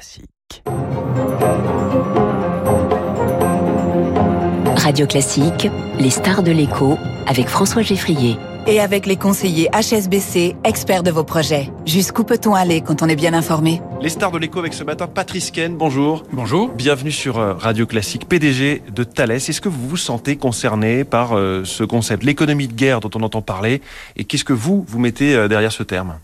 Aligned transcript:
Classique. 0.00 0.62
Radio 4.76 5.06
Classique, 5.06 5.68
les 5.98 6.08
stars 6.08 6.42
de 6.42 6.50
l'écho 6.52 6.96
avec 7.26 7.48
François 7.48 7.82
Geffrier. 7.82 8.38
Et 8.66 8.80
avec 8.80 9.04
les 9.04 9.16
conseillers 9.16 9.68
HSBC, 9.74 10.56
experts 10.64 11.02
de 11.02 11.10
vos 11.10 11.24
projets. 11.24 11.70
Jusqu'où 11.84 12.24
peut-on 12.24 12.54
aller 12.54 12.80
quand 12.80 13.02
on 13.02 13.08
est 13.08 13.16
bien 13.16 13.34
informé? 13.34 13.82
Les 14.00 14.08
stars 14.08 14.30
de 14.30 14.38
l'écho 14.38 14.58
avec 14.58 14.72
ce 14.72 14.84
matin, 14.84 15.06
Patrice 15.06 15.50
Ken, 15.50 15.76
bonjour. 15.76 16.22
Bonjour. 16.32 16.70
Bienvenue 16.70 17.12
sur 17.12 17.38
euh, 17.38 17.52
Radio 17.52 17.86
Classique, 17.86 18.26
PDG 18.26 18.82
de 18.94 19.04
Thales. 19.04 19.32
Est-ce 19.32 19.60
que 19.60 19.68
vous 19.68 19.86
vous 19.86 19.96
sentez 19.98 20.36
concerné 20.36 21.04
par 21.04 21.36
euh, 21.36 21.62
ce 21.66 21.84
concept, 21.84 22.24
l'économie 22.24 22.68
de 22.68 22.74
guerre 22.74 23.00
dont 23.00 23.10
on 23.14 23.22
entend 23.22 23.42
parler? 23.42 23.82
Et 24.16 24.24
qu'est-ce 24.24 24.44
que 24.44 24.54
vous, 24.54 24.82
vous 24.88 24.98
mettez 24.98 25.34
euh, 25.34 25.46
derrière 25.46 25.72
ce 25.72 25.82
terme? 25.82 26.14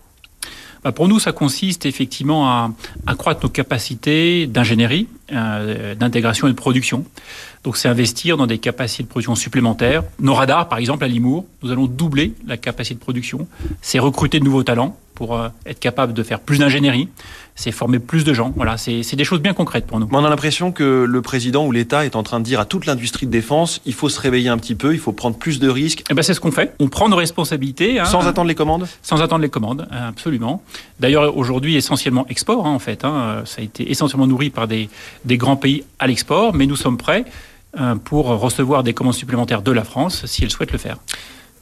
Bah, 0.87 0.93
pour 0.93 1.09
nous, 1.09 1.18
ça 1.18 1.32
consiste 1.32 1.84
effectivement 1.84 2.48
à 2.48 2.71
accroître 3.09 3.41
nos 3.43 3.48
capacités 3.48 4.46
d'ingénierie, 4.46 5.09
d'intégration 5.29 6.46
et 6.46 6.50
de 6.53 6.54
production. 6.54 7.04
Donc 7.64 7.77
c'est 7.77 7.89
investir 7.89 8.36
dans 8.36 8.46
des 8.46 8.58
capacités 8.58 9.03
de 9.03 9.08
production 9.08 9.35
supplémentaires. 9.35 10.04
Nos 10.21 10.35
radars, 10.35 10.68
par 10.68 10.79
exemple, 10.79 11.03
à 11.03 11.08
Limour, 11.08 11.44
nous 11.64 11.72
allons 11.72 11.86
doubler 11.86 12.35
la 12.46 12.57
capacité 12.57 12.94
de 12.94 13.00
production. 13.00 13.49
C'est 13.82 13.99
recruter 13.99 14.39
de 14.39 14.44
nouveaux 14.44 14.63
talents 14.63 14.96
pour 15.16 15.36
euh, 15.36 15.48
être 15.66 15.80
capable 15.80 16.12
de 16.12 16.22
faire 16.22 16.38
plus 16.38 16.58
d'ingénierie. 16.58 17.08
C'est 17.57 17.72
former 17.72 17.98
plus 17.98 18.22
de 18.22 18.34
gens. 18.34 18.52
Voilà, 18.54 18.76
c'est 18.76 19.16
des 19.16 19.24
choses 19.24 19.40
bien 19.40 19.54
concrètes 19.54 19.86
pour 19.86 19.98
nous. 19.98 20.07
On 20.12 20.24
a 20.24 20.29
l'impression 20.29 20.72
que 20.72 21.04
le 21.08 21.22
président 21.22 21.66
ou 21.66 21.72
l'État 21.72 22.04
est 22.04 22.14
en 22.14 22.22
train 22.22 22.38
de 22.38 22.44
dire 22.44 22.61
à 22.61 22.66
toute 22.66 22.84
l'industrie 22.84 23.26
de 23.26 23.32
défense, 23.32 23.80
il 23.86 23.94
faut 23.94 24.10
se 24.10 24.21
réveiller 24.21 24.50
un 24.50 24.58
petit 24.58 24.74
peu, 24.74 24.93
il 24.93 25.00
faut 25.00 25.12
prendre 25.12 25.36
plus 25.36 25.58
de 25.58 25.68
risques. 25.68 26.04
Eh 26.10 26.14
ben 26.14 26.22
c'est 26.22 26.34
ce 26.34 26.40
qu'on 26.40 26.52
fait. 26.52 26.74
On 26.79 26.88
prend 26.88 27.08
nos 27.08 27.16
responsabilités. 27.16 27.98
Hein. 27.98 28.04
sans 28.04 28.26
attendre 28.26 28.48
les 28.48 28.54
commandes? 28.54 28.86
Sans 29.02 29.22
attendre 29.22 29.40
les 29.40 29.48
commandes, 29.48 29.88
absolument. 29.90 30.62
D'ailleurs, 31.00 31.36
aujourd'hui, 31.36 31.76
essentiellement 31.76 32.27
export, 32.28 32.66
hein, 32.66 32.74
en 32.74 32.78
fait. 32.78 33.05
Hein. 33.05 33.42
Ça 33.46 33.62
a 33.62 33.64
été 33.64 33.91
essentiellement 33.91 34.27
nourri 34.27 34.50
par 34.50 34.69
des, 34.69 34.91
des 35.24 35.38
grands 35.38 35.56
pays 35.56 35.83
à 35.98 36.06
l'export, 36.06 36.55
mais 36.55 36.66
nous 36.66 36.77
sommes 36.77 36.98
prêts 36.98 37.24
euh, 37.78 37.94
pour 37.94 38.26
recevoir 38.26 38.82
des 38.82 38.94
commandes 38.94 39.14
supplémentaires 39.14 39.60
de 39.60 39.72
la 39.72 39.84
France 39.84 40.24
si 40.24 40.44
elle 40.44 40.50
souhaite 40.50 40.72
le 40.72 40.78
faire. 40.78 40.96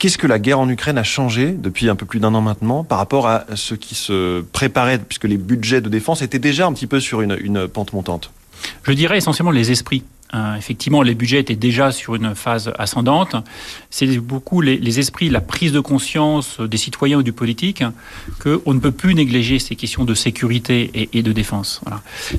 Qu'est-ce 0.05 0.19
que 0.19 0.27
la 0.27 0.39
guerre 0.39 0.61
en 0.61 0.69
Ukraine 0.69 0.99
a 0.99 1.03
changé 1.03 1.53
depuis 1.53 1.89
un 1.89 1.97
peu 1.97 2.05
plus 2.05 2.21
d'un 2.21 2.35
an 2.35 2.43
maintenant 2.43 2.85
par 2.85 2.99
rapport 2.99 3.27
à 3.27 3.47
ce 3.55 3.75
qui 3.75 3.95
se 3.95 4.43
préparait, 4.43 4.99
puisque 4.99 5.25
les 5.25 5.39
budgets 5.39 5.81
de 5.81 5.89
défense 5.89 6.21
étaient 6.21 6.39
déjà 6.39 6.67
un 6.67 6.75
petit 6.75 6.87
peu 6.87 7.01
sur 7.01 7.23
une, 7.23 7.69
pente 7.69 7.95
montante? 7.95 8.31
Je 8.83 8.93
dirais 8.93 9.17
essentiellement 9.17 9.51
les 9.51 9.71
esprits. 9.71 10.05
Euh, 10.35 10.57
effectivement, 10.57 11.03
les 11.03 11.15
budgets 11.15 11.39
étaient 11.39 11.55
déjà 11.55 11.93
sur 11.93 12.15
une 12.15 12.35
phase 12.35 12.73
ascendante. 12.79 13.37
C'est 13.91 14.19
beaucoup 14.19 14.61
les, 14.61 14.99
esprits, 14.99 15.29
la 15.29 15.41
prise 15.41 15.73
de 15.73 15.81
conscience 15.81 16.61
des 16.61 16.77
citoyens 16.77 17.19
ou 17.19 17.23
du 17.23 17.33
politique 17.33 17.85
qu'on 18.43 18.75
ne 18.75 18.81
peut 18.81 18.91
plus 18.91 19.15
négliger 19.15 19.59
ces 19.59 19.77
questions 19.77 20.05
de 20.05 20.15
sécurité 20.15 21.09
et, 21.13 21.23
de 21.23 21.33
défense. 21.33 21.81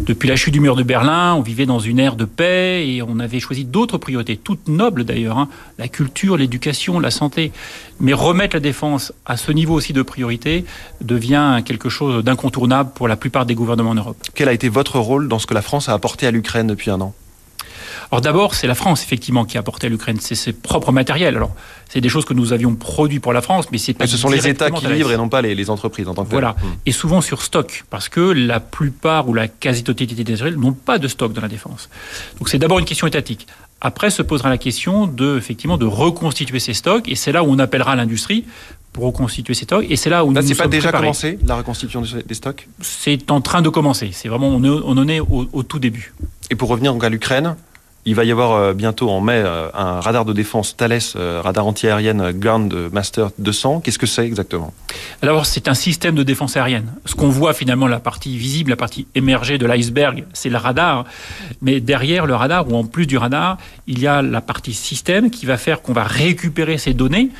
Depuis 0.01 0.27
la 0.27 0.35
chute 0.35 0.53
du 0.53 0.59
mur 0.59 0.75
de 0.75 0.83
Berlin, 0.83 1.35
on 1.35 1.41
vivait 1.41 1.65
dans 1.65 1.79
une 1.79 1.99
ère 1.99 2.15
de 2.15 2.25
paix 2.25 2.87
et 2.87 3.01
on 3.01 3.19
avait 3.19 3.39
choisi 3.39 3.63
d'autres 3.63 3.97
priorités, 3.97 4.37
toutes 4.37 4.67
nobles 4.67 5.05
d'ailleurs, 5.05 5.37
hein. 5.37 5.47
la 5.77 5.87
culture, 5.87 6.37
l'éducation, 6.37 6.99
la 6.99 7.11
santé. 7.11 7.51
Mais 7.99 8.13
remettre 8.13 8.55
la 8.55 8.59
défense 8.59 9.13
à 9.25 9.37
ce 9.37 9.51
niveau 9.51 9.73
aussi 9.73 9.93
de 9.93 10.01
priorité 10.01 10.65
devient 11.01 11.61
quelque 11.63 11.89
chose 11.89 12.23
d'incontournable 12.23 12.91
pour 12.93 13.07
la 13.07 13.15
plupart 13.15 13.45
des 13.45 13.55
gouvernements 13.55 13.91
en 13.91 13.95
Europe. 13.95 14.17
Quel 14.33 14.49
a 14.49 14.53
été 14.53 14.67
votre 14.67 14.99
rôle 14.99 15.29
dans 15.29 15.39
ce 15.39 15.47
que 15.47 15.53
la 15.53 15.61
France 15.61 15.87
a 15.87 15.93
apporté 15.93 16.27
à 16.27 16.31
l'Ukraine 16.31 16.67
depuis 16.67 16.91
un 16.91 16.99
an? 16.99 17.13
Alors 18.11 18.21
d'abord, 18.21 18.55
c'est 18.55 18.67
la 18.67 18.75
France 18.75 19.03
effectivement 19.03 19.45
qui 19.45 19.57
a 19.57 19.59
apporté 19.59 19.87
à 19.87 19.89
l'Ukraine, 19.89 20.17
c'est 20.19 20.35
ses 20.35 20.53
propres 20.53 20.91
matériels. 20.91 21.35
Alors 21.35 21.51
c'est 21.89 22.01
des 22.01 22.09
choses 22.09 22.25
que 22.25 22.33
nous 22.33 22.53
avions 22.53 22.75
produits 22.75 23.19
pour 23.19 23.33
la 23.33 23.41
France, 23.41 23.67
mais 23.71 23.77
c'est 23.77 23.93
pas. 23.93 24.07
ce 24.07 24.17
sont 24.17 24.29
les 24.29 24.47
États 24.47 24.71
qui 24.71 24.87
livrent 24.87 25.11
et 25.11 25.17
non 25.17 25.29
pas 25.29 25.41
les, 25.41 25.69
entreprises 25.69 26.07
en 26.07 26.13
tant 26.13 26.25
que 26.25 26.29
Voilà, 26.29 26.51
hmm. 26.51 26.75
et 26.85 26.91
souvent 26.91 27.21
sur 27.21 27.41
stock, 27.41 27.85
parce 27.89 28.09
que 28.09 28.19
la 28.19 28.59
plupart 28.59 29.27
ou 29.27 29.33
la 29.33 29.47
quasi-totalité 29.47 30.23
des 30.23 30.33
Israéliens 30.33 30.59
n'ont 30.59 30.73
pas 30.73 30.99
de 30.99 31.07
stock 31.07 31.33
dans 31.33 31.41
la 31.41 31.47
défense. 31.47 31.89
Donc 32.37 32.49
c'est 32.49 32.59
d'abord 32.59 32.79
une 32.79 32.85
question 32.85 33.07
étatique. 33.07 33.47
Après 33.81 34.09
se 34.09 34.21
posera 34.21 34.49
la 34.49 34.57
question 34.57 35.05
de 35.05 35.37
effectivement 35.37 35.77
de 35.77 35.85
reconstituer 35.85 36.59
ces 36.59 36.73
stocks, 36.73 37.07
et 37.07 37.15
c'est 37.15 37.31
là 37.31 37.43
où 37.43 37.47
on 37.47 37.59
appellera 37.59 37.95
l'industrie 37.95 38.45
pour 38.93 39.05
reconstituer 39.05 39.53
ces 39.53 39.65
stocks. 39.65 39.85
Et 39.89 39.97
c'est 39.97 40.09
là 40.09 40.23
où 40.23 40.31
là, 40.31 40.41
nous 40.41 40.47
c'est 40.47 40.55
pas 40.55 40.67
déjà 40.67 40.91
commencé 40.91 41.37
la 41.45 41.55
reconstitution 41.55 42.01
des 42.01 42.33
stocks? 42.33 42.67
C'est 42.79 43.29
en 43.29 43.41
train 43.41 43.61
de 43.61 43.69
commencer. 43.69 44.11
C'est 44.13 44.29
vraiment 44.29 44.47
on, 44.47 44.97
en 44.97 45.07
est 45.07 45.19
au, 45.19 45.49
au 45.51 45.63
tout 45.63 45.79
début. 45.79 46.13
Et 46.49 46.55
pour 46.55 46.69
revenir 46.69 46.93
donc 46.93 47.03
à 47.03 47.09
l'Ukraine, 47.09 47.55
il 48.05 48.13
va 48.13 48.23
y 48.23 48.31
avoir 48.31 48.51
euh, 48.51 48.73
bientôt 48.73 49.09
en 49.09 49.19
mai 49.19 49.41
euh, 49.43 49.67
un 49.73 49.99
radar 49.99 50.25
de 50.25 50.33
défense 50.33 50.77
Thales, 50.77 50.99
euh, 51.15 51.41
radar 51.43 51.65
anti-aérienne 51.65 52.31
Ground 52.33 52.73
Master 52.91 53.31
200. 53.39 53.81
Qu'est-ce 53.81 53.97
que 53.97 54.05
c'est 54.05 54.25
exactement? 54.25 54.73
Alors 55.23 55.45
c'est 55.47 55.67
un 55.67 55.73
système 55.73 56.13
de 56.13 56.21
défense 56.21 56.55
aérienne. 56.55 56.93
Ce 57.05 57.15
qu'on 57.15 57.29
voit 57.29 57.53
finalement, 57.53 57.87
la 57.87 57.99
partie 57.99 58.37
visible, 58.37 58.69
la 58.69 58.75
partie 58.75 59.07
émergée 59.15 59.57
de 59.57 59.65
l'iceberg, 59.65 60.23
c'est 60.33 60.49
le 60.49 60.57
radar. 60.57 61.05
Mais 61.61 61.79
derrière 61.79 62.27
le 62.27 62.35
radar, 62.35 62.69
ou 62.71 62.75
en 62.75 62.83
plus 62.83 63.07
du 63.07 63.17
radar, 63.17 63.57
il 63.87 63.99
y 63.99 64.07
a 64.07 64.21
la 64.21 64.41
partie 64.41 64.73
système 64.73 65.31
qui 65.31 65.47
va 65.47 65.57
faire 65.57 65.81
qu'on 65.81 65.93
va 65.93 66.03
récupérer 66.03 66.77
ces 66.77 66.93
données 66.93 67.31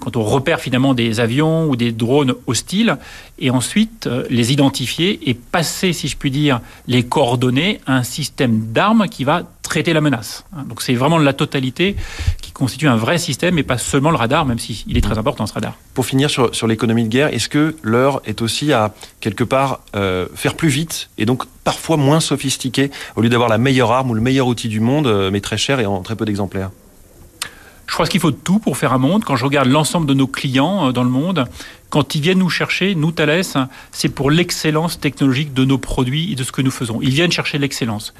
quand 0.00 0.16
on 0.16 0.22
repère 0.22 0.60
finalement 0.60 0.94
des 0.94 1.18
avions 1.18 1.64
ou 1.68 1.74
des 1.74 1.90
drones 1.90 2.34
hostiles, 2.46 2.98
et 3.40 3.50
ensuite 3.50 4.08
les 4.30 4.52
identifier 4.52 5.28
et 5.28 5.34
passer, 5.34 5.92
si 5.92 6.06
je 6.06 6.16
puis 6.16 6.30
dire, 6.30 6.60
les 6.86 7.02
coordonnées 7.02 7.80
à 7.84 7.96
un 7.96 8.02
système 8.04 8.72
d'armes 8.72 9.08
qui 9.08 9.24
va 9.24 9.42
traiter 9.68 9.92
la 9.92 10.00
menace. 10.00 10.44
Hein, 10.56 10.64
donc 10.68 10.82
c'est 10.82 10.94
vraiment 10.94 11.18
la 11.18 11.32
totalité 11.32 11.96
qui 12.40 12.52
constitue 12.52 12.88
un 12.88 12.96
vrai 12.96 13.18
système 13.18 13.58
et 13.58 13.62
pas 13.62 13.78
seulement 13.78 14.10
le 14.10 14.16
radar, 14.16 14.44
même 14.44 14.58
s'il 14.58 14.96
est 14.96 15.00
très 15.00 15.18
important 15.18 15.46
ce 15.46 15.54
radar. 15.54 15.74
Pour 15.94 16.06
finir 16.06 16.30
sur, 16.30 16.54
sur 16.54 16.66
l'économie 16.66 17.04
de 17.04 17.08
guerre, 17.08 17.32
est-ce 17.32 17.48
que 17.48 17.76
l'heure 17.82 18.20
est 18.24 18.42
aussi 18.42 18.72
à 18.72 18.92
quelque 19.20 19.44
part 19.44 19.80
euh, 19.96 20.26
faire 20.34 20.54
plus 20.54 20.68
vite 20.68 21.10
et 21.18 21.26
donc 21.26 21.44
parfois 21.64 21.96
moins 21.96 22.20
sophistiqué 22.20 22.90
au 23.16 23.20
lieu 23.20 23.28
d'avoir 23.28 23.48
la 23.48 23.58
meilleure 23.58 23.92
arme 23.92 24.10
ou 24.10 24.14
le 24.14 24.20
meilleur 24.20 24.46
outil 24.46 24.68
du 24.68 24.80
monde, 24.80 25.06
euh, 25.06 25.30
mais 25.30 25.40
très 25.40 25.58
cher 25.58 25.80
et 25.80 25.86
en 25.86 26.02
très 26.02 26.16
peu 26.16 26.24
d'exemplaires? 26.24 26.70
Je 27.88 27.94
crois 27.94 28.06
qu'il 28.06 28.20
faut 28.20 28.30
tout 28.30 28.58
pour 28.58 28.76
faire 28.76 28.92
un 28.92 28.98
monde. 28.98 29.24
Quand 29.24 29.34
je 29.34 29.44
regarde 29.44 29.68
l'ensemble 29.68 30.06
de 30.06 30.14
nos 30.14 30.26
clients 30.26 30.88
euh, 30.88 30.92
dans 30.92 31.02
le 31.02 31.10
monde, 31.10 31.48
quand 31.90 32.14
ils 32.14 32.20
viennent 32.20 32.38
nous 32.38 32.50
chercher, 32.50 32.94
nous, 32.94 33.12
Thales, 33.12 33.42
c'est 33.92 34.10
pour 34.10 34.30
l'excellence 34.30 35.00
technologique 35.00 35.54
de 35.54 35.64
nos 35.64 35.78
produits 35.78 36.32
et 36.32 36.34
de 36.34 36.44
ce 36.44 36.52
que 36.52 36.60
nous 36.60 36.70
faisons. 36.70 37.00
Ils 37.00 37.14
viennent 37.14 37.32
chercher 37.32 37.56
l'excellence. 37.56 38.12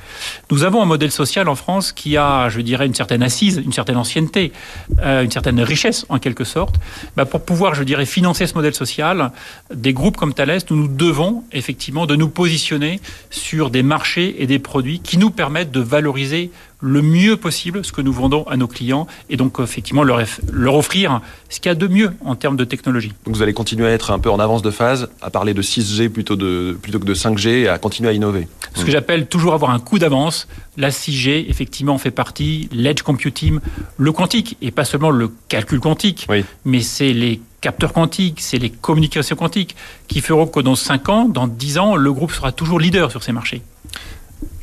Nous 0.51 0.65
avons 0.65 0.81
un 0.81 0.87
modèle 0.87 1.11
social 1.11 1.49
en 1.51 1.55
France 1.55 1.93
qui 1.93 2.17
a, 2.17 2.49
je 2.49 2.63
dirais, 2.63 2.87
une 2.87 2.95
certaine 2.95 3.23
assise, 3.23 3.61
une 3.63 3.73
certaine 3.73 3.99
ancienneté, 3.99 4.53
euh, 5.01 5.23
une 5.23 5.31
certaine 5.31 5.61
richesse 5.61 6.07
en 6.09 6.19
quelque 6.19 6.45
sorte. 6.45 6.77
Bah, 7.15 7.27
pour 7.27 7.45
pouvoir, 7.45 7.75
je 7.75 7.83
dirais, 7.83 8.07
financer 8.07 8.47
ce 8.47 8.55
modèle 8.55 8.75
social, 8.75 9.33
des 9.75 9.93
groupes 9.93 10.17
comme 10.17 10.33
Thales, 10.33 10.61
nous 10.71 10.77
nous 10.77 10.89
devons 10.89 11.45
effectivement 11.53 12.07
de 12.07 12.17
nous 12.17 12.29
positionner 12.31 13.03
sur 13.29 13.69
des 13.69 13.83
marchés 13.83 14.43
et 14.43 14.47
des 14.47 14.59
produits 14.59 15.01
qui 15.01 15.19
nous 15.19 15.31
permettent 15.31 15.73
de 15.73 15.81
valoriser 15.81 16.51
le 16.81 17.03
mieux 17.03 17.37
possible 17.37 17.85
ce 17.85 17.93
que 17.93 18.01
nous 18.01 18.13
vendons 18.13 18.45
à 18.45 18.57
nos 18.57 18.69
clients 18.69 19.07
et 19.31 19.37
donc 19.37 19.59
effectivement 19.61 20.05
leur, 20.05 20.21
leur 20.53 20.75
offrir 20.75 21.21
ce 21.49 21.61
qu'il 21.61 21.71
y 21.71 21.73
a 21.73 21.75
de 21.75 21.87
mieux 21.87 22.13
en 22.25 22.37
termes 22.37 22.57
de 22.57 22.65
technologie. 22.65 23.13
Donc 23.25 23.35
vous 23.35 23.43
allez 23.43 23.53
continuer 23.53 23.87
à 23.87 23.91
être 23.91 24.11
un 24.11 24.19
peu 24.19 24.31
en 24.31 24.39
avance 24.39 24.63
de 24.63 24.71
phase, 24.71 25.09
à 25.21 25.31
parler 25.31 25.55
de 25.55 25.63
6G 25.63 26.09
plutôt, 26.09 26.37
de, 26.37 26.79
plutôt 26.81 26.99
que 26.99 27.05
de 27.05 27.15
5G 27.15 27.49
et 27.49 27.69
à 27.69 27.79
continuer 27.79 28.11
à 28.11 28.13
innover. 28.13 28.49
Ce 28.75 28.85
que 28.85 28.91
j'appelle 28.91 29.27
toujours 29.27 29.55
avoir 29.55 29.73
un 29.73 29.81
coup 29.81 29.99
d'avance. 29.99 30.47
La 30.77 30.91
6G, 30.91 31.47
effectivement, 31.49 31.99
fait 31.99 32.13
partie, 32.13 32.69
l'edge 32.71 33.03
computing, 33.03 33.59
le 33.97 34.13
quantique, 34.13 34.57
et 34.63 34.71
pas 34.71 34.85
seulement 34.85 35.11
le 35.11 35.33
calcul 35.49 35.81
quantique, 35.81 36.29
mais 36.65 36.81
c'est 36.83 37.13
les 37.13 37.41
capteurs 37.61 37.93
quantiques, 37.93 38.41
c'est 38.41 38.59
les 38.59 38.71
communications 38.71 39.35
quantiques 39.35 39.75
qui 40.07 40.21
feront 40.21 40.47
que 40.47 40.61
dans 40.61 40.77
5 40.77 41.09
ans, 41.09 41.25
dans 41.29 41.49
10 41.49 41.79
ans, 41.79 41.97
le 41.97 42.13
groupe 42.13 42.31
sera 42.31 42.53
toujours 42.53 42.79
leader 42.79 43.11
sur 43.11 43.25
ces 43.25 43.33
marchés. 43.33 43.63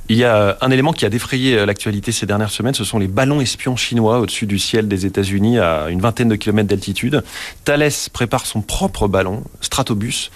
Il 0.08 0.18
y 0.18 0.24
a 0.24 0.58
un 0.62 0.70
élément 0.70 0.94
qui 0.94 1.04
a 1.06 1.10
défrayé 1.10 1.58
euh, 1.58 1.66
l'actualité 1.66 2.12
ces 2.12 2.28
dernières 2.28 2.52
semaines, 2.52 2.76
ce 2.76 2.84
sont 2.84 3.00
les 3.00 3.08
ballons 3.08 3.42
espions 3.42 3.76
chinois 3.76 4.20
au-dessus 4.20 4.46
du 4.46 4.60
ciel 4.60 4.88
des 4.88 5.08
États-Unis 5.08 5.58
à 5.58 5.90
une 5.90 6.00
vingtaine 6.00 6.30
de 6.30 6.36
kilomètres 6.36 6.70
d'altitude. 6.70 7.24
Thales 7.64 7.90
prépare 8.14 8.46
son 8.46 8.62
propre 8.62 9.08
ballon, 9.08 9.44
Stratobus. 9.62 10.30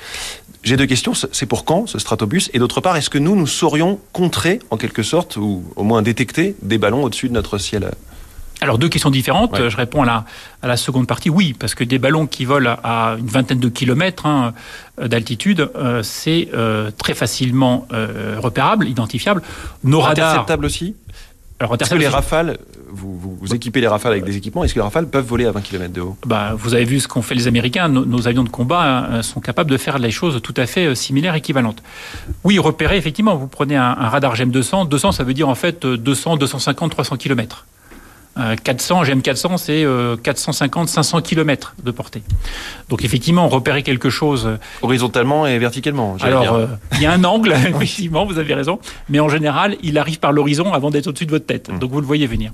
J'ai 0.64 0.76
deux 0.76 0.88
questions. 0.88 1.14
C'est 1.14 1.46
pour 1.46 1.66
quand 1.66 1.88
ce 1.88 2.00
Stratobus? 2.00 2.50
Et 2.54 2.60
d'autre 2.60 2.82
part, 2.82 2.98
est-ce 2.98 3.12
que 3.12 3.20
nous, 3.20 3.36
nous 3.36 3.48
saurions 3.48 4.00
contrer, 4.12 4.60
en 4.72 4.78
quelque 4.78 5.04
sorte, 5.04 5.38
ou 5.38 5.64
au 5.76 5.84
moins 5.84 6.02
détecter 6.02 6.56
des 6.64 6.80
ballons 6.80 7.04
au-dessus 7.04 7.30
de 7.30 7.34
notre 7.34 7.60
ciel? 7.60 7.92
Alors 8.62 8.78
deux 8.78 8.90
questions 8.90 9.10
différentes. 9.10 9.70
Je 9.70 9.78
réponds 9.78 10.04
à 10.04 10.06
la, 10.06 10.26
à 10.62 10.68
la 10.68 10.78
seconde 10.78 11.08
partie. 11.08 11.30
Oui, 11.30 11.56
parce 11.58 11.76
que 11.76 11.84
des 11.84 12.00
ballons 12.00 12.28
qui 12.28 12.46
volent 12.46 12.76
à 12.84 13.16
une 13.18 13.28
vingtaine 13.28 13.60
de 13.60 13.70
kilomètres 13.70 14.26
hein, 14.26 14.54
d'altitude, 15.02 15.70
euh, 15.76 16.04
c'est 16.04 16.50
euh, 16.54 16.92
très 16.98 17.14
facilement 17.14 17.88
euh, 17.94 18.38
repérable, 18.40 18.88
identifiable. 18.88 19.42
Nos 19.84 20.02
radars. 20.02 20.30
Interceptable 20.30 20.66
aussi. 20.66 20.96
Alors, 21.62 21.76
Est-ce 21.78 21.90
que 21.90 21.96
les 21.96 22.08
rafales, 22.08 22.58
vous, 22.90 23.20
vous, 23.20 23.54
équipez 23.54 23.82
les 23.82 23.88
rafales 23.88 24.14
avec 24.14 24.24
des 24.24 24.38
équipements, 24.38 24.64
est-ce 24.64 24.74
que 24.74 24.80
les 24.80 24.84
rafales 24.84 25.10
peuvent 25.10 25.26
voler 25.26 25.46
à 25.46 25.52
20 25.52 25.60
km 25.60 25.94
de 25.94 26.00
haut? 26.00 26.18
Bah, 26.26 26.54
Vous 26.56 26.74
avez 26.74 26.86
vu 26.86 27.02
ce 27.02 27.08
qu'ont 27.10 27.22
fait 27.22 27.36
les 27.36 27.48
Américains. 27.48 27.90
Nos, 27.90 28.28
avions 28.30 28.46
de 28.46 28.50
combat 28.50 29.22
sont 29.24 29.42
capables 29.42 29.70
de 29.70 29.76
faire 29.76 30.00
des 30.00 30.10
choses 30.10 30.42
tout 30.42 30.54
à 30.56 30.66
fait 30.66 30.96
similaires, 30.96 31.36
équivalentes. 31.36 31.84
Oui, 32.46 32.60
repérer, 32.60 32.96
effectivement, 32.96 33.36
vous 33.36 33.48
prenez 33.48 33.76
un, 33.76 33.90
un 33.90 34.08
radar 34.08 34.38
GEM 34.38 34.52
200. 34.52 34.86
200, 34.86 35.12
ça 35.12 35.26
veut 35.26 35.34
dire 35.34 35.50
en 35.50 35.56
fait 35.56 35.86
200, 35.86 36.38
250, 36.38 36.92
300 36.92 37.18
km. 37.18 37.66
400, 38.36 39.04
GM400, 39.04 39.58
c'est 39.58 39.86
450, 40.24 40.88
500 40.88 41.22
km 41.22 41.76
de 41.84 41.92
portée. 41.92 42.24
Donc 42.88 43.04
effectivement, 43.04 43.50
repérer 43.50 43.84
quelque 43.84 44.10
chose. 44.10 44.50
Horizontalement 44.82 45.46
et 45.46 45.58
verticalement. 45.60 46.16
Alors, 46.22 46.68
il 46.94 47.02
y 47.02 47.06
a 47.06 47.12
un 47.12 47.24
angle, 47.26 47.52
effectivement, 47.68 48.26
vous 48.26 48.40
avez 48.40 48.54
raison. 48.54 48.80
Mais 49.10 49.20
en 49.20 49.30
général, 49.30 49.76
il 49.84 49.98
arrive 49.98 50.20
par 50.20 50.32
l'horizon 50.32 50.74
avant 50.74 50.90
d'être 50.90 51.08
au-dessus 51.08 51.26
de 51.26 51.32
votre 51.32 51.46
tête. 51.46 51.70
Mmh. 51.70 51.80
Donc 51.80 51.92
vous 51.92 52.00
le 52.00 52.08
voyez 52.08 52.28
venir. 52.28 52.52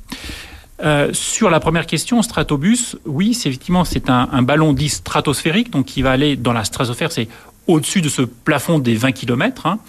Euh, 0.83 1.13
sur 1.13 1.49
la 1.49 1.59
première 1.59 1.85
question, 1.85 2.21
Stratobus, 2.21 2.97
oui, 3.05 3.33
c'est 3.33 3.47
effectivement 3.49 3.85
c'est 3.85 4.09
un, 4.09 4.41
ballon 4.41 4.73
dit 4.73 4.89
stratosphérique, 4.89 5.71
donc 5.71 5.85
qui 5.85 6.01
va 6.01 6.11
aller 6.11 6.35
dans 6.35 6.51
la 6.51 6.65
stratosphère, 6.65 7.11
c'est 7.11 7.29
au-dessus 7.67 8.01
de 8.01 8.09
ce 8.09 8.21
plafond 8.21 8.77
des 8.77 8.95
20 8.95 9.13
km, 9.13 9.65
hein, 9.67 9.79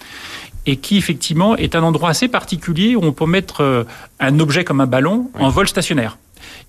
et 0.67 0.77
qui 0.77 0.97
effectivement 0.97 1.55
est 1.55 1.73
un 1.75 1.81
endroit 1.81 2.09
assez 2.09 2.27
particulier 2.27 2.95
où 2.95 3.03
on 3.03 3.13
peut 3.13 3.25
mettre 3.25 3.61
euh, 3.61 3.83
un 4.19 4.39
objet 4.39 4.63
comme 4.63 4.81
un 4.81 4.85
ballon 4.85 5.31
en 5.39 5.49
vol 5.49 5.67
stationnaire 5.67 6.19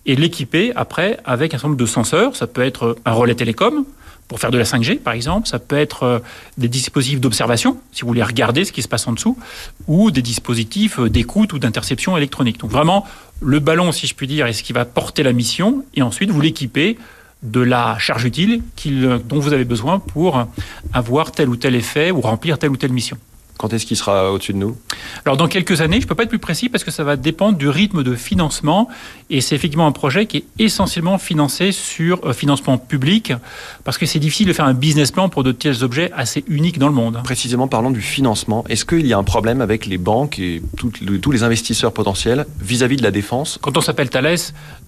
et 0.07 0.17
l'équiper 0.17 0.73
après 0.75 1.19
avec 1.27 1.53
un 1.53 1.59
certain 1.59 1.69
nombre 1.69 1.81
de 1.81 1.87
senseurs. 1.87 2.35
Ça 2.35 2.47
peut 2.47 2.63
être 2.63 2.97
un 3.05 3.13
relais 3.13 3.35
télécom, 3.35 3.85
pour 4.29 4.39
faire 4.39 4.51
de 4.51 4.59
la 4.59 4.65
5G, 4.65 4.99
par 4.99 5.15
exemple. 5.15 5.49
Ça 5.49 5.59
peut 5.59 5.79
être 5.79 6.03
euh, 6.03 6.19
des 6.59 6.69
dispositifs 6.69 7.21
d'observation, 7.21 7.79
si 7.93 8.03
vous 8.03 8.09
voulez 8.09 8.23
regarder 8.23 8.65
ce 8.65 8.73
qui 8.73 8.83
se 8.83 8.89
passe 8.89 9.09
en 9.09 9.13
dessous, 9.13 9.37
ou 9.87 10.11
des 10.11 10.23
dispositifs 10.23 11.01
euh, 11.01 11.09
d'écoute 11.09 11.55
ou 11.55 11.59
d'interception 11.59 12.17
électronique. 12.17 12.61
Donc 12.61 12.71
vraiment, 12.71 13.07
le 13.41 13.59
ballon, 13.59 13.91
si 13.91 14.07
je 14.07 14.15
puis 14.15 14.27
dire, 14.27 14.47
est 14.47 14.53
ce 14.53 14.63
qui 14.63 14.75
va 14.75 14.85
porter 14.85 15.23
la 15.23 15.33
mission, 15.33 15.85
et 15.95 16.03
ensuite 16.03 16.31
vous 16.31 16.41
l'équipez 16.41 16.99
de 17.43 17.61
la 17.61 17.97
charge 17.99 18.25
utile 18.25 18.63
euh, 18.87 19.19
dont 19.19 19.41
vous 19.41 19.55
avez 19.55 19.65
besoin 19.65 19.99
pour 19.99 20.47
avoir 20.93 21.33
tel 21.33 21.49
ou 21.49 21.57
tel 21.57 21.75
effet 21.75 22.11
ou 22.11 22.21
remplir 22.21 22.59
telle 22.59 22.71
ou 22.71 22.77
telle 22.77 22.93
mission. 22.93 23.17
Quand 23.59 23.73
est-ce 23.73 23.85
qu'il 23.85 23.97
sera 23.97 24.33
au-dessus 24.33 24.53
de 24.53 24.59
nous? 24.59 24.77
Alors 25.25 25.37
dans 25.37 25.49
quelques 25.49 25.81
années, 25.81 25.99
je 26.01 26.07
ne 26.07 26.09
peux 26.09 26.15
pas 26.15 26.23
être 26.23 26.29
plus 26.29 26.39
précis 26.39 26.69
parce 26.69 26.85
que 26.85 26.91
ça 26.91 27.05
va 27.05 27.17
dépendre 27.17 27.59
du 27.59 27.69
rythme 27.69 28.03
de 28.03 28.15
financement 28.15 28.89
et 29.31 29.41
c'est 29.41 29.55
effectivement 29.55 29.87
un 29.87 29.93
projet 29.93 30.27
qui 30.27 30.39
est 30.39 30.45
essentiellement 30.59 31.19
financé 31.19 31.73
sur 31.73 32.25
euh, 32.25 32.33
financement 32.33 32.79
public 32.79 33.33
parce 33.85 33.99
que 33.99 34.07
c'est 34.07 34.19
difficile 34.19 34.47
de 34.47 34.53
faire 34.53 34.65
un 34.65 34.75
business 34.75 35.11
plan 35.11 35.29
pour 35.29 35.43
de 35.43 35.53
tels 35.53 35.85
objets 35.85 36.11
assez 36.17 36.45
uniques 36.49 36.79
dans 36.79 36.89
le 36.89 36.95
monde. 36.95 37.21
Précisément 37.25 37.69
parlant 37.69 37.91
du 37.91 38.01
financement, 38.01 38.65
est-ce 38.69 38.85
qu'il 38.85 39.07
y 39.07 39.13
a 39.13 39.19
un 39.19 39.25
problème 39.25 39.61
avec 39.61 39.87
les 39.87 39.99
banques 39.99 40.39
et 40.39 40.63
tous 40.77 41.31
les 41.31 41.43
investisseurs 41.43 41.93
potentiels 41.93 42.47
vis-à-vis 42.61 42.97
de 42.97 43.03
la 43.03 43.11
défense? 43.11 43.59
Quand 43.61 43.77
on 43.77 43.81
s'appelle 43.81 44.11
Thales, 44.11 44.39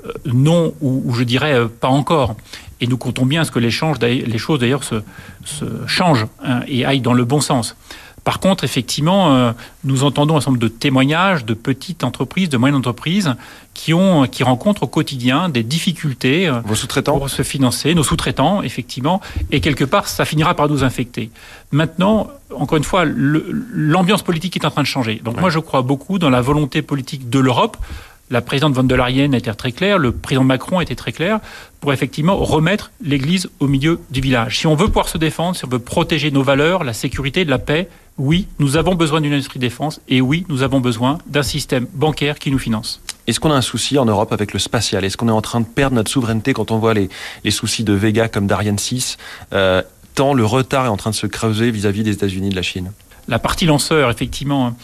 euh, 0.06 0.12
non 0.32 0.75
ou, 0.81 1.12
je 1.14 1.25
dirais 1.25 1.55
euh, 1.55 1.67
pas 1.69 1.88
encore. 1.88 2.37
Et 2.81 2.87
nous 2.87 2.96
comptons 2.96 3.26
bien 3.26 3.43
à 3.43 3.44
ce 3.44 3.50
que 3.50 3.58
les, 3.58 3.70
les 4.26 4.38
choses 4.38 4.58
d'ailleurs 4.58 4.84
se, 4.84 5.02
changent 5.87 6.26
hein, 6.43 6.61
et 6.67 6.87
aillent 6.87 7.02
dans 7.02 7.12
le 7.12 7.25
bon 7.25 7.40
sens. 7.40 7.76
Par 8.31 8.38
contre, 8.38 8.62
effectivement, 8.62 9.35
euh, 9.35 9.50
nous 9.82 10.05
entendons 10.05 10.37
un 10.37 10.41
certain 10.41 10.53
nombre 10.53 10.62
de 10.62 10.69
témoignages 10.69 11.44
de 11.44 11.53
petites 11.53 12.05
entreprises, 12.05 12.49
de 12.49 12.59
moyennes 12.59 12.77
entreprises 12.77 13.35
qui, 13.75 13.93
ont, 13.93 14.29
qui 14.29 14.44
rencontrent 14.44 14.85
au 14.85 14.87
quotidien 14.87 15.49
des 15.49 15.65
difficultés 15.65 16.47
euh, 16.47 16.61
Vos 16.65 16.77
sous-traitants 16.77 17.19
pour 17.19 17.29
se 17.29 17.43
financer, 17.43 17.93
nos 17.93 18.05
sous-traitants, 18.05 18.62
effectivement, 18.62 19.21
et 19.50 19.61
quelque 19.61 19.82
part, 19.82 20.06
ça 20.06 20.25
finira 20.25 20.55
par 20.55 20.69
nous 20.69 20.85
infecter. 20.85 21.32
Maintenant, 21.73 22.29
encore 22.55 22.79
une 22.79 22.85
fois, 22.85 23.05
l'ambiance 23.05 24.23
politique 24.23 24.55
est 24.55 24.65
en 24.65 24.71
train 24.71 24.82
de 24.82 24.87
changer. 24.87 25.21
Donc 25.25 25.41
moi, 25.41 25.50
je 25.50 25.59
crois 25.59 25.82
beaucoup 25.82 26.21
dans 26.21 26.31
la 26.31 26.41
volonté 26.41 26.82
politique 26.82 27.31
de 27.31 27.41
l'Europe 27.41 27.79
la 28.31 28.41
présidente 28.41 28.75
von 28.75 28.85
der 28.85 28.97
Leyen 28.97 29.32
était 29.32 29.53
très 29.53 29.73
claire, 29.73 29.99
le 29.99 30.12
président 30.12 30.44
Macron 30.44 30.81
était 30.81 30.94
très 30.94 31.12
clair 31.12 31.41
pour 31.81 31.93
effectivement 31.93 32.37
remettre 32.37 32.93
l'Église 33.03 33.50
au 33.59 33.67
milieu 33.67 34.00
du 34.11 34.21
village. 34.21 34.59
Si 34.59 34.67
on 34.67 34.77
veut 34.77 34.87
pouvoir 34.87 35.09
se 35.09 35.19
défendre, 35.19 35.56
si 35.56 35.65
on 35.65 35.69
veut 35.69 35.81
protéger 35.81 36.31
nos 36.31 36.43
valeurs, 36.43 36.85
la 36.85 36.93
sécurité, 36.93 37.44
la 37.44 37.59
paix, 37.59 37.88
oui, 38.19 38.47
nous 38.59 38.77
avons 38.77 38.94
besoin 38.94 39.21
d'une 39.21 39.32
industrie 39.32 39.59
de 39.59 39.65
défense 39.65 40.00
et 40.09 40.21
oui, 40.21 40.47
nous 40.49 40.62
avons 40.62 40.79
besoin 40.81 41.19
d'un 41.27 41.43
système 41.43 41.87
bancaire 41.93 42.38
qui 42.38 42.50
nous 42.50 42.59
finance. 42.59 43.00
Est-ce 43.27 43.41
qu'on 43.41 43.50
a 43.50 43.55
un 43.55 43.62
souci 43.62 43.99
en 43.99 44.05
Europe 44.05 44.32
avec 44.32 44.53
le 44.53 44.59
spatial? 44.59 45.05
Est-ce 45.05 45.17
qu'on 45.17 45.29
est 45.29 45.32
en 45.32 45.43
train 45.43 45.61
de 45.61 45.67
perdre 45.67 45.97
notre 45.97 46.11
souveraineté 46.11 46.53
quand 46.53 46.71
on 46.71 46.79
voit 46.79 46.94
les, 46.94 47.09
soucis 47.50 47.82
de 47.82 47.93
Vega 47.93 48.29
comme 48.29 48.47
d'Ariane 48.47 48.79
6 48.79 49.17
euh, 49.53 49.82
Tant 50.15 50.35
le 50.35 50.44
retard 50.44 50.87
est 50.87 50.91
en 50.91 50.97
train 50.97 51.11
de 51.11 51.15
se 51.17 51.27
creuser 51.27 51.71
vis-à-vis 51.71 52.03
des 52.03 52.12
États-Unis 52.12 52.49
et 52.49 52.50
de 52.50 52.56
la 52.56 52.62
Chine? 52.62 52.93
La 53.29 53.38
partie 53.38 53.67
lanceur, 53.67 54.11
effectivement, 54.11 54.75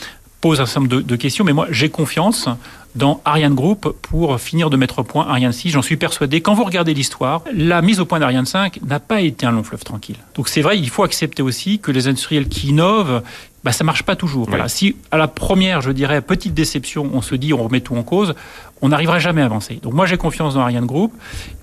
pose 0.40 0.60
un 0.60 0.66
certain 0.66 0.80
nombre 0.88 1.02
de 1.02 1.16
questions, 1.16 1.44
mais 1.44 1.52
moi 1.52 1.66
j'ai 1.70 1.88
confiance 1.88 2.48
dans 2.96 3.20
Ariane 3.24 3.54
Group 3.54 3.94
pour 4.02 4.40
finir 4.40 4.70
de 4.70 4.76
mettre 4.76 5.00
au 5.00 5.04
point 5.04 5.26
Ariane 5.28 5.52
6. 5.52 5.70
J'en 5.70 5.82
suis 5.82 5.96
persuadé. 5.96 6.40
Quand 6.40 6.54
vous 6.54 6.64
regardez 6.64 6.94
l'histoire, 6.94 7.42
la 7.54 7.82
mise 7.82 8.00
au 8.00 8.06
point 8.06 8.18
d'Ariane 8.18 8.46
5 8.46 8.80
n'a 8.82 8.98
pas 8.98 9.20
été 9.20 9.46
un 9.46 9.52
long 9.52 9.62
fleuve 9.62 9.84
tranquille. 9.84 10.16
Donc 10.34 10.48
c'est 10.48 10.62
vrai, 10.62 10.78
il 10.78 10.88
faut 10.88 11.02
accepter 11.02 11.42
aussi 11.42 11.78
que 11.78 11.92
les 11.92 12.08
industriels 12.08 12.48
qui 12.48 12.68
innovent, 12.68 13.22
bah, 13.64 13.72
ça 13.72 13.84
marche 13.84 14.02
pas 14.02 14.16
toujours. 14.16 14.48
Voilà. 14.48 14.68
Si 14.68 14.96
à 15.10 15.18
la 15.18 15.28
première, 15.28 15.82
je 15.82 15.90
dirais, 15.90 16.22
petite 16.22 16.54
déception, 16.54 17.10
on 17.12 17.20
se 17.20 17.34
dit 17.34 17.52
on 17.52 17.62
remet 17.62 17.80
tout 17.80 17.96
en 17.96 18.02
cause, 18.02 18.34
on 18.80 18.88
n'arrivera 18.88 19.18
jamais 19.18 19.42
à 19.42 19.44
avancer. 19.44 19.78
Donc 19.82 19.92
moi 19.92 20.06
j'ai 20.06 20.16
confiance 20.16 20.54
dans 20.54 20.60
Ariane 20.60 20.86
Group. 20.86 21.12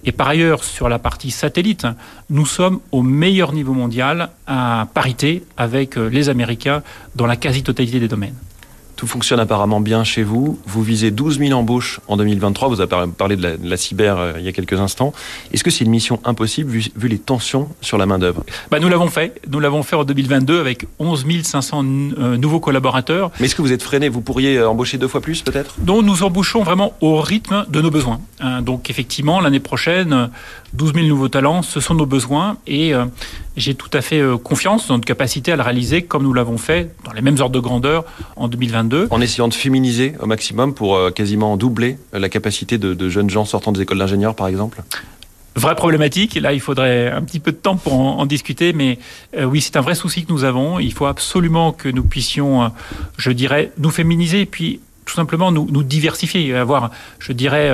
Et 0.06 0.12
par 0.12 0.28
ailleurs, 0.28 0.64
sur 0.64 0.90
la 0.90 1.00
partie 1.00 1.32
satellite, 1.32 1.88
nous 2.30 2.46
sommes 2.46 2.80
au 2.92 3.02
meilleur 3.02 3.54
niveau 3.54 3.74
mondial 3.74 4.30
à 4.48 4.88
parité 4.94 5.44
avec 5.58 5.98
euh, 5.98 6.10
les 6.10 6.30
Américains 6.30 6.84
dans 7.16 7.26
la 7.26 7.38
quasi-totalité 7.38 8.00
des 8.00 8.08
domaines. 8.08 8.36
Tout 9.04 9.08
fonctionne 9.08 9.42
apparemment 9.42 9.82
bien 9.82 10.06
chez 10.06 10.24
vous. 10.24 10.58
Vous 10.66 10.82
visez 10.82 11.12
12 11.12 11.40
000 11.40 11.60
embauches 11.60 12.00
en 12.08 12.16
2023. 12.16 12.70
Vous 12.70 12.80
avez 12.80 12.90
parlé 13.18 13.36
de 13.36 13.58
la, 13.62 13.76
cyber 13.76 14.18
euh, 14.18 14.34
il 14.38 14.46
y 14.46 14.48
a 14.48 14.54
quelques 14.54 14.80
instants. 14.80 15.12
Est-ce 15.52 15.62
que 15.62 15.72
c'est 15.72 15.84
une 15.84 15.90
mission 15.92 16.22
impossible 16.24 16.72
vu, 16.72 17.10
les 17.10 17.20
tensions 17.20 17.68
sur 17.82 17.98
la 17.98 18.06
main-d'œuvre? 18.06 18.46
Bah, 18.72 18.80
Nous 18.80 18.88
l'avons 18.88 19.10
fait. 19.10 19.42
Nous 19.52 19.60
l'avons 19.60 19.84
fait 19.84 19.98
en 19.98 20.06
2022 20.06 20.58
avec 20.58 20.86
11 21.00 21.26
500 21.44 21.84
euh, 21.84 22.38
nouveaux 22.38 22.62
collaborateurs. 22.62 23.30
Mais 23.42 23.48
est-ce 23.48 23.56
que 23.56 23.62
vous 23.62 23.74
êtes 23.74 23.84
freiné 23.84 24.08
Vous 24.08 24.22
pourriez 24.22 24.56
euh, 24.56 24.70
embaucher 24.70 24.98
deux 24.98 25.10
fois 25.10 25.20
plus 25.20 25.42
peut-être? 25.42 25.76
Donc 25.80 26.06
nous 26.06 26.24
embauchons 26.24 26.64
vraiment 26.64 26.94
au 27.02 27.20
rythme 27.20 27.66
de 27.68 27.82
nos 27.82 27.92
besoins. 27.92 28.22
Hein, 28.40 28.62
donc 28.62 28.90
effectivement, 28.90 29.42
l'année 29.42 29.60
prochaine, 29.60 30.30
12 30.74 30.94
000 30.94 31.08
nouveaux 31.08 31.30
talents, 31.30 31.62
ce 31.62 31.80
sont 31.80 31.94
nos 31.94 32.06
besoins. 32.06 32.58
Et 32.68 32.94
j'ai 33.56 33.76
tout 33.76 33.90
à 33.94 34.02
fait 34.02 34.22
confiance 34.44 34.88
dans 34.88 34.96
notre 34.96 35.06
capacité 35.06 35.52
à 35.52 35.56
le 35.56 35.62
réaliser 35.62 36.02
comme 36.02 36.24
nous 36.24 36.34
l'avons 36.34 36.58
fait 36.58 36.96
dans 37.06 37.12
les 37.12 37.22
mêmes 37.22 37.40
ordres 37.40 37.56
de 37.56 37.60
grandeur 37.60 38.06
en 38.36 38.48
2022. 38.48 39.08
En 39.12 39.22
essayant 39.22 39.48
de 39.48 39.54
féminiser 39.54 40.14
au 40.20 40.26
maximum 40.26 40.74
pour 40.74 40.96
euh, 40.96 41.12
quasiment 41.12 41.58
doubler 41.58 41.98
la 42.12 42.30
capacité 42.30 42.78
de, 42.78 43.10
jeunes 43.10 43.30
gens 43.30 43.46
sortant 43.46 43.72
des 43.72 43.82
écoles 43.82 44.00
d'ingénieurs, 44.00 44.36
par 44.36 44.48
exemple 44.48 44.82
Vraie 45.56 45.76
problématique, 45.76 46.34
là 46.34 46.52
il 46.52 46.60
faudrait 46.60 47.12
un 47.12 47.22
petit 47.22 47.40
peu 47.40 47.52
de 47.52 47.58
temps 47.58 47.76
pour 47.76 47.94
en, 47.94 48.26
discuter, 48.26 48.74
mais 48.74 48.98
euh, 49.38 49.44
oui 49.44 49.62
c'est 49.62 49.78
un 49.78 49.82
vrai 49.82 49.94
souci 49.94 50.26
que 50.26 50.34
nous 50.34 50.44
avons. 50.44 50.80
Il 50.80 50.92
faut 50.92 51.06
absolument 51.06 51.72
que 51.72 51.90
nous 51.90 52.04
puissions, 52.04 52.64
euh, 52.64 52.68
je 53.18 53.32
dirais, 53.32 53.72
nous 53.78 53.92
féminiser 53.92 54.42
et 54.42 54.46
puis 54.48 54.80
tout 55.06 55.14
simplement 55.14 55.52
nous, 55.52 55.68
nous 55.70 55.84
diversifier, 55.84 56.56
avoir, 56.56 56.92
je 57.20 57.34
dirais, 57.34 57.72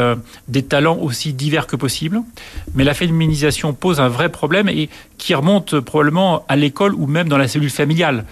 des 0.47 0.63
talents 0.63 0.97
aussi 0.97 1.33
divers 1.33 1.67
que 1.67 1.75
possible. 1.75 2.21
Mais 2.75 2.83
la 2.83 2.93
féminisation 2.93 3.73
pose 3.73 3.99
un 3.99 4.07
vrai 4.07 4.29
problème 4.29 4.69
et 4.69 4.89
qui 5.17 5.33
remonte 5.35 5.79
probablement 5.79 6.45
à 6.47 6.55
l'école 6.55 6.93
ou 6.95 7.07
même 7.07 7.29
dans 7.29 7.37
la 7.37 7.47
cellule 7.47 7.69
familiale. 7.69 8.25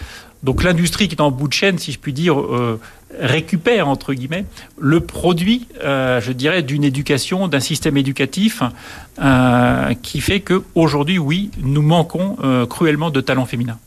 Donc 0.44 0.64
l'industrie 0.64 1.08
qui 1.08 1.16
est 1.16 1.22
en 1.22 1.32
bout 1.32 1.48
de 1.48 1.54
chaîne, 1.54 1.78
si 1.78 1.92
je 1.92 2.00
puis 2.00 2.14
dire, 2.14 2.40
euh, 2.40 2.80
récupère, 3.20 3.88
entre 3.88 4.14
guillemets, 4.14 4.46
le 4.80 5.00
produit, 5.00 5.68
euh, 5.84 6.22
je 6.22 6.32
dirais, 6.32 6.62
d'une 6.62 6.84
éducation, 6.84 7.48
d'un 7.48 7.60
système 7.60 7.98
éducatif 7.98 8.62
euh, 9.20 9.94
qui 9.96 10.22
fait 10.22 10.42
qu'aujourd'hui, 10.42 11.18
oui, 11.18 11.50
nous 11.62 11.82
manquons 11.82 12.38
cruellement 12.70 13.10
de 13.10 13.22
talents 13.22 13.46
féminins. 13.46 13.80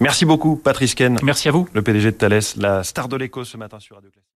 Merci 0.00 0.24
beaucoup, 0.24 0.56
Patrice 0.56 0.94
Ken. 0.94 1.18
Merci 1.22 1.48
à 1.48 1.52
vous. 1.52 1.68
Le 1.72 1.82
PDG 1.82 2.12
de 2.12 2.16
Thales, 2.16 2.40
la 2.56 2.84
star 2.84 3.08
de 3.08 3.16
l'écho 3.16 3.44
ce 3.44 3.56
matin 3.56 3.80
sur 3.80 3.96
Radio 3.96 4.10
Classique. 4.10 4.24